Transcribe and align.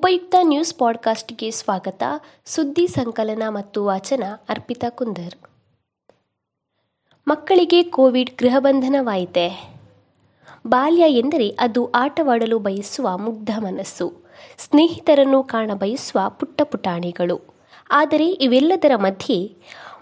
ಉಪಯುಕ್ತ 0.00 0.34
ನ್ಯೂಸ್ 0.42 0.74
ಪಾಡ್ಕಾಸ್ಟ್ಗೆ 0.74 1.50
ಸ್ವಾಗತ. 1.50 2.02
ಸುದ್ದಿ 2.44 2.86
ಸಂಕಲನ 2.86 3.42
ಮತ್ತು 3.48 3.84
ವಾಚನ 3.84 4.22
ಅರ್ಪಿತಾ 4.48 4.88
ಕುಂದರ್. 4.88 5.34
ಮಕ್ಕಳಿಗೆ 7.28 7.82
ಕೋವಿಡ್ 7.82 8.30
ಗೃಹಬಂಧನವಾಯಿತೆ 8.38 9.74
ಬಾಲ್ಯ 10.66 11.04
ಎಂದರೆ 11.08 11.48
ಅದು 11.48 11.90
ಆಟವಾಡಲು 11.90 12.58
ಬಯಸುವ 12.58 13.18
ಮುಗ್ಧ 13.18 13.50
ಮನಸ್ಸು. 13.58 14.12
ಸ್ನೇಹಿತರನ್ನು 14.58 15.42
ಕಾಣ 15.42 15.70
ಬಯಸುವ 15.74 16.30
ಪುಟ್ಟ 16.30 16.62
ಪುಟಾಣಿಗಳು. 16.62 17.40
ಆದರೆ 17.90 18.26
ಇವೆಲ್ಲದರ 18.26 18.96
ಮಧ್ಯೆ 18.96 19.56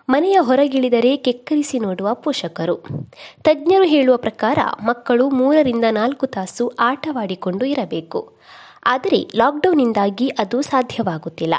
ಮನೆಯ 0.09 0.39
ಹೊರಗಿಳಿದರೆ 0.41 1.17
ಕೆಕ್ಕರಿಸಿ 1.17 1.79
ನೋಡುವ 1.79 2.15
ಪೋಷಕರು. 2.15 2.77
ತಜ್ಞರು 3.43 3.85
ಹೇಳುವ 3.85 4.17
ಪ್ರಕಾರ 4.17 4.59
ಮಕ್ಕಳು 4.87 5.31
ಮೂರರಿಂದ 5.31 5.85
ನಾಲ್ಕು 5.91 6.27
ತಾಸು 6.27 6.73
ಆಟವಾಡಿಕೊಂಡು 6.81 7.65
ಇರಬೇಕು. 7.65 8.33
ಆದರೆ 8.85 9.29
ಲಾಕ್ಡೌನ್ನಿಂದಾಗಿ 9.37 10.29
ಅದು 10.29 10.63
ಸಾಧ್ಯವಾಗುತ್ತಿಲ್ಲ. 10.63 11.55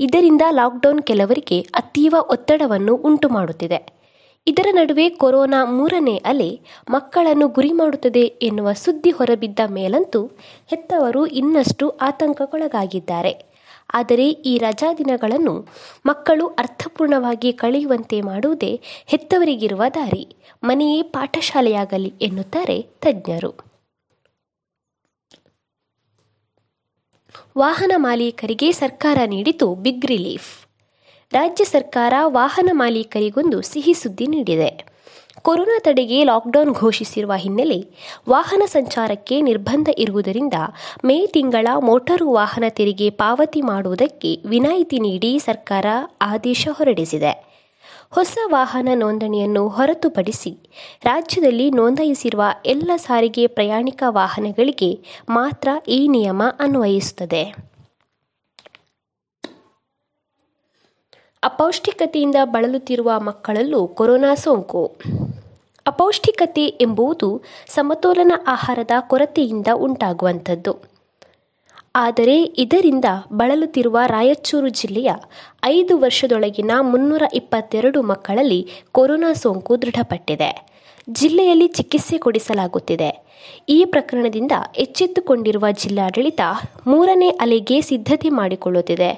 ಇದರಿಂದ 0.00 0.42
ಲಾಕ್ಡೌನ್ 0.50 1.02
ಕೆಲವರಿಗೆ 1.02 1.60
ಅತೀವ 1.60 2.14
ಒತ್ತಡವನ್ನು 2.30 2.94
ಉಂಟು 2.96 3.28
ಮಾಡುತ್ತಿದೆ 3.28 4.04
ಇದರ 4.46 4.66
ನಡುವೆ 4.72 5.08
ಕೊರೋನಾ 5.08 5.64
ಮೂರನೇ 5.64 6.16
ಅಲೆ 6.16 6.60
ಮಕ್ಕಳನ್ನು 6.90 7.48
ಗುರಿ 7.48 7.72
ಮಾಡುತ್ತದೆ 7.72 8.20
ಎನ್ನುವ 8.20 8.72
ಸುದ್ದಿ 8.72 9.10
ಹೊರಬಿದ್ದ 9.10 9.58
ಮೇಲಂತೂ 9.68 10.26
ಹೆತ್ತವರು 10.66 11.26
ಇನ್ನಷ್ಟು 11.26 11.88
ಆತಂಕಕ್ಕೊಳಗಾಗಿದ್ದಾರೆ. 11.88 13.53
ಆದರೆ 13.94 14.28
ಈ 14.28 14.58
ರಜಾ 14.58 14.94
ದಿನಗಳನ್ನು 14.94 15.68
ಮಕ್ಕಳು 16.06 16.46
ಅರ್ಥಪೂರ್ಣವಾಗಿ 16.46 17.52
ಕಳೆಯುವಂತೆ 17.52 18.20
ಮಾಡುವುದೇ 18.20 18.80
ಹೆತ್ತವರಿಗಿರುವ 19.06 19.82
ದಾರಿ. 19.94 20.36
ಮನೆಯೇ 20.64 21.02
ಪಾಠಶಾಲೆಯಾಗಲಿ 21.02 22.14
ಎನ್ನುತ್ತಾರೆ 22.22 22.82
ತಜ್ಞರು. 22.82 23.74
ವಾಹನ 27.58 27.92
ಮಾಲೀಕರಿಗೆ 27.96 28.72
ಸರ್ಕಾರ 28.72 29.18
ನೀಡಿತು 29.26 29.74
ಬಿಗ್ 29.74 30.06
ರಿಲೀಫ್. 30.06 30.66
ರಾಜ್ಯ 31.32 31.64
ಸರ್ಕಾರ 31.64 32.12
ವಾಹನ 32.24 32.68
ಮಾಲೀಕರಿಗೊಂದು 32.72 33.62
ಸಿಹಿ 33.62 33.94
ಸುದ್ದಿ 33.94 34.26
ನೀಡಿದೆ. 34.26 34.93
ಕೊರೋನಾ 35.42 35.78
ತಡೆಗೆ 35.78 36.24
ಲಾಕ್ಡೌನ್ 36.24 36.74
ಘೋಷಿಸಿರುವ 36.74 37.32
ಹಿನ್ನೆಲೆ 37.36 37.88
ವಾಹನ 38.30 38.62
ಸಂಚಾರಕ್ಕೆ 38.66 39.40
ನಿರ್ಬಂಧ 39.40 39.88
ಇರುವುದರಿಂದ 39.98 40.54
ಮೇ 41.04 41.26
ತಿಂಗಳ 41.26 41.66
ಮೋಟಾರು 41.78 42.32
ವಾಹನ 42.32 42.64
ತೆರಿಗೆ 42.68 43.10
ಪಾವತಿ 43.10 43.60
ಮಾಡುವುದಕ್ಕೆ 43.60 44.38
ವಿನಾಯಿತಿ 44.46 44.98
ನೀಡಿ 44.98 45.38
ಸರ್ಕಾರ 45.38 45.86
ಆದೇಶ 46.20 46.68
ಹೊರಡಿಸಿದೆ. 46.72 47.54
ಹೊಸ 48.10 48.38
ವಾಹನ 48.44 48.88
ನೋಂದಣಿಯನ್ನು 48.94 49.68
ಹೊರತುಪಡಿಸಿ 49.68 50.58
ರಾಜ್ಯದಲ್ಲಿ 51.04 51.70
ನೋಂದಾಯಿಸಿರುವ 51.70 52.44
ಎಲ್ಲ 52.66 52.90
ಸಾರಿಗೆ 52.96 53.46
ಪ್ರಯಾಣಿಕ 53.46 54.02
ವಾಹನಗಳಿಗೆ 54.08 55.00
ಮಾತ್ರ 55.28 55.68
ಈ 55.88 56.08
ನಿಯಮ 56.08 56.42
ಅನ್ವಯಿಸುತ್ತದೆ. 56.60 57.74
ಅಪೌಷ್ಟಿಕತೆಯಿಂದ 61.42 62.36
ಬಳಲುತ್ತಿರುವ 62.44 63.20
ಮಕ್ಕಳಲ್ಲೂ 63.20 63.86
ಕೊರೋನಾ 63.86 64.34
ಸೋಂಕು. 64.34 64.96
ಅಪೌಷ್ಟಿಕತೆ 65.86 66.66
ಎಂಬುದು 66.80 67.42
ಸಮತೋಲನ 67.68 68.32
ಆಹಾರದ 68.46 68.90
ಕೊರತೆಯಿಂದ 69.00 69.66
ಉಂಟಾಗುವಂಥದ್ದು. 69.74 70.94
ಆದರೆ 71.94 72.42
ಇದರಿಂದ 72.42 73.04
ಬಳಲುತ್ತಿರುವ 73.32 73.98
ರಾಯಚೂರು 74.06 74.68
ಜಿಲ್ಲೆಯ 74.68 75.10
ಐದು 75.64 75.98
ವರ್ಷದೊಳಗಿನ 75.98 76.70
ಮುನ್ನೂರ 76.80 77.22
ಇಪ್ಪತ್ತೆರಡು 77.34 78.02
ಮಕ್ಕಳಲ್ಲಿ 78.02 78.68
ಕೊರೋನಾ 78.92 79.32
ಸೋಂಕು 79.32 79.82
ದೃಢಪಟ್ಟಿದೆ. 79.82 80.50
ಜಿಲ್ಲೆಯಲ್ಲಿ 81.10 81.66
ಚಿಕಿತ್ಸೆ 81.66 82.18
ಕೊಡಿಸಲಾಗುತ್ತಿದೆ. 82.18 83.10
ಈ 83.68 83.84
ಪ್ರಕರಣದಿಂದ 83.84 84.52
ಎಚ್ಚೆತ್ತುಕೊಂಡಿರುವ 84.76 85.66
ಜಿಲ್ಲಾಡಳಿತ 85.70 86.40
ಮೂರನೇ 86.86 87.28
ಅಲೆಗೆ 87.28 87.80
ಸಿದ್ಧತೆ 87.80 88.28
ಮಾಡಿಕೊಳ್ಳುತ್ತಿದೆ. 88.28 89.10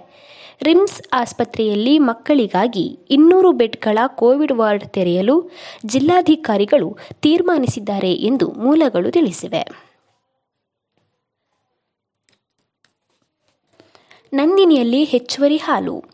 ರಿಮ್ಸ್ 0.63 1.03
ಆಸ್ಪತ್ರೆಯಲ್ಲಿ 1.13 1.99
ಮಕ್ಕಳಿಗಾಗಿ 1.99 2.99
ಇನ್ನೂರು 3.11 3.53
ಬೆಡ್ಗಳ 3.53 3.99
ಕೋವಿಡ್ 4.07 4.53
ವಾರ್ಡ್ 4.53 4.85
ತೆರೆಯಲು 4.85 5.51
ಜಿಲ್ಲಾಧಿಕಾರಿಗಳು 5.87 6.99
ತೀರ್ಮಾನಿಸಿದ್ದಾರೆ 7.21 8.15
ಎಂದು 8.15 8.51
ಮೂಲಗಳು 8.51 9.11
ತಿಳಿಸಿವೆ. 9.11 9.67
ನಂದಿನಿಯಲ್ಲಿ 14.35 15.05
ಹೆಚ್ಚುವರಿ 15.05 15.57
ಹಾಲು. 15.57 16.05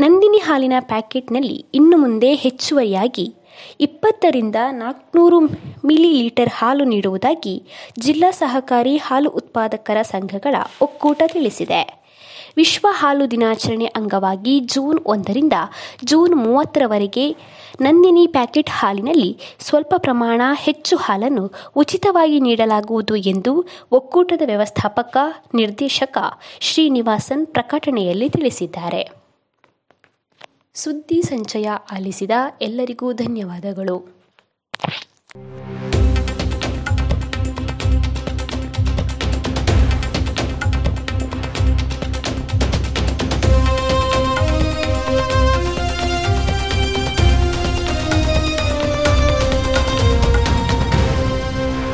ನಂದಿನಿ 0.00 0.38
ಹಾಲಿನ 0.38 0.72
ಪ್ಯಾಕೆಟ್ನಲ್ಲಿ 0.80 1.66
ಇನ್ನು 1.74 1.96
ಮುಂದೆ 1.96 2.34
ಹೆಚ್ಚುವರಿಯಾಗಿ 2.34 3.34
ಇಪ್ಪತ್ತರಿಂದ 3.80 4.56
ನಾಲ್ಕುನೂರು 4.70 5.40
ಮಿಲಿ 5.84 6.22
ಲೀಟರ್ 6.22 6.48
ಹಾಲು 6.48 6.84
ನೀಡುವುದಾಗಿ 6.84 7.62
ಜಿಲ್ಲಾ 7.98 8.30
ಸಹಕಾರಿ 8.30 8.96
ಹಾಲು 8.96 9.30
ಉತ್ಪಾದಕರ 9.30 10.02
ಸಂಘಗಳ 10.02 10.56
ಒಕ್ಕೂಟ 10.82 11.22
ತಿಳಿಸಿದೆ. 11.26 11.95
ವಿಶ್ವ 12.56 12.86
ಹಾಲು 12.90 13.30
ದಿನಾಚರಣೆ 13.30 13.86
ಅಂಗವಾಗಿ 13.86 14.60
ಜೂನ್ 14.60 15.00
ಒಂದರಿಂದ 15.06 15.52
ಜೂನ್ 16.04 16.34
ಮೂವತ್ತರವರೆಗೆ 16.34 17.36
ನಂದಿನಿ 17.80 18.26
ಪ್ಯಾಕೆಟ್ 18.26 18.70
ಹಾಲಿನಲ್ಲಿ 18.70 19.38
ಸ್ವಲ್ಪ 19.58 19.94
ಪ್ರಮಾಣ 19.96 20.40
ಹೆಚ್ಚು 20.54 20.96
ಹಾಲನ್ನು 20.96 21.52
ಉಚಿತವಾಗಿ 21.76 22.40
ನೀಡಲಾಗುವುದು 22.40 23.16
ಎಂದು 23.16 23.66
ಒಕ್ಕೂಟದ 23.92 24.42
ವ್ಯವಸ್ಥಾಪಕ, 24.46 25.16
ನಿರ್ದೇಶಕ 25.54 26.18
ಶ್ರೀನಿವಾಸನ್ 26.60 27.46
ಪ್ರಕಟಣೆಯಲ್ಲಿ 27.46 28.30
ತಿಳಿಸಿದ್ದಾರೆ. 28.30 29.02
ಸುದ್ದಿ 30.74 31.22
ಸಂಚಯ 31.22 31.68
ಆಲಿಸಿದ 31.92 32.30
ಎಲ್ಲರಿಗೂ 32.60 33.12
ಧನ್ಯವಾದಗಳು. 33.12 33.96